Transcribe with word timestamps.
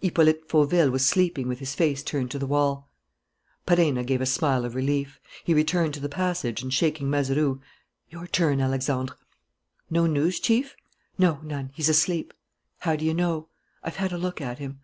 Hippolyte 0.00 0.48
Fauville 0.48 0.90
was 0.90 1.04
sleeping 1.04 1.46
with 1.46 1.58
his 1.58 1.74
face 1.74 2.02
turned 2.02 2.30
to 2.30 2.38
the 2.38 2.46
wall. 2.46 2.88
Perenna 3.66 4.02
gave 4.02 4.22
a 4.22 4.24
smile 4.24 4.64
of 4.64 4.74
relief. 4.74 5.20
He 5.44 5.52
returned 5.52 5.92
to 5.92 6.00
the 6.00 6.08
passage 6.08 6.62
and, 6.62 6.72
shaking 6.72 7.10
Mazeroux: 7.10 7.60
"Your 8.08 8.26
turn, 8.26 8.62
Alexandre." 8.62 9.14
"No 9.90 10.06
news, 10.06 10.40
Chief?" 10.40 10.74
"No, 11.18 11.38
none; 11.42 11.70
he's 11.74 11.90
asleep." 11.90 12.32
"How 12.78 12.96
do 12.96 13.04
you 13.04 13.12
know?" 13.12 13.50
"I've 13.82 13.96
had 13.96 14.10
a 14.10 14.16
look 14.16 14.40
at 14.40 14.58
him." 14.58 14.80